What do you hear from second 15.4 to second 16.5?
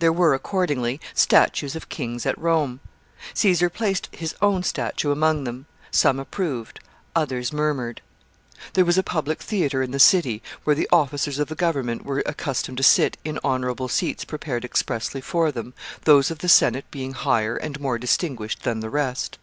them, those of the